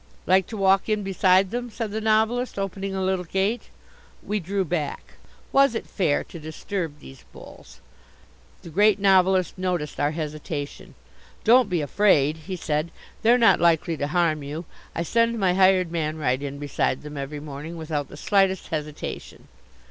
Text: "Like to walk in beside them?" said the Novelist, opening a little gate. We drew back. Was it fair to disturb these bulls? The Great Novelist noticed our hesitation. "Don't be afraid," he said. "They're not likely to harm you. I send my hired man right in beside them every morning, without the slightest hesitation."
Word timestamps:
"Like 0.25 0.47
to 0.47 0.57
walk 0.57 0.89
in 0.89 1.03
beside 1.03 1.51
them?" 1.51 1.69
said 1.69 1.91
the 1.91 2.01
Novelist, 2.01 2.57
opening 2.57 2.95
a 2.95 3.03
little 3.03 3.23
gate. 3.23 3.69
We 4.23 4.39
drew 4.39 4.65
back. 4.65 5.13
Was 5.51 5.75
it 5.75 5.85
fair 5.85 6.23
to 6.23 6.39
disturb 6.39 6.97
these 6.97 7.23
bulls? 7.31 7.81
The 8.63 8.71
Great 8.71 8.97
Novelist 8.97 9.59
noticed 9.59 9.99
our 9.99 10.09
hesitation. 10.09 10.95
"Don't 11.43 11.69
be 11.69 11.81
afraid," 11.81 12.37
he 12.37 12.55
said. 12.55 12.89
"They're 13.21 13.37
not 13.37 13.59
likely 13.59 13.95
to 13.97 14.07
harm 14.07 14.41
you. 14.41 14.65
I 14.95 15.03
send 15.03 15.37
my 15.37 15.53
hired 15.53 15.91
man 15.91 16.17
right 16.17 16.41
in 16.41 16.57
beside 16.57 17.03
them 17.03 17.15
every 17.15 17.39
morning, 17.39 17.77
without 17.77 18.09
the 18.09 18.17
slightest 18.17 18.69
hesitation." 18.69 19.49